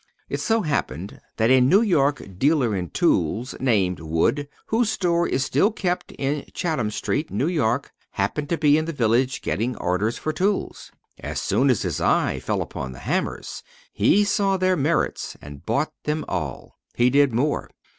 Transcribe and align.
It 0.29 0.39
so 0.39 0.63
happened 0.63 1.21
that 1.37 1.51
a 1.51 1.61
New 1.61 1.83
York 1.83 2.39
dealer 2.39 2.75
in 2.75 2.89
tools, 2.89 3.53
named 3.59 3.99
Wood, 3.99 4.49
whose 4.65 4.89
store 4.89 5.27
is 5.27 5.45
still 5.45 5.69
kept 5.71 6.11
in 6.13 6.43
Chatham 6.55 6.89
Street, 6.89 7.29
New 7.29 7.45
York, 7.45 7.91
happened 8.13 8.49
to 8.49 8.57
be 8.57 8.79
in 8.79 8.85
the 8.85 8.93
village 8.93 9.43
getting 9.43 9.75
orders 9.77 10.17
for 10.17 10.33
tools. 10.33 10.91
As 11.19 11.39
soon 11.39 11.69
as 11.69 11.83
his 11.83 12.01
eye 12.01 12.39
fell 12.39 12.63
upon 12.63 12.93
those 12.93 13.03
hammers, 13.03 13.61
he 13.93 14.23
saw 14.23 14.57
their 14.57 14.75
merits, 14.75 15.37
and 15.39 15.67
bought 15.67 15.93
them 16.05 16.25
all. 16.27 16.79
He 16.95 17.11
did 17.11 17.31
more. 17.31 17.69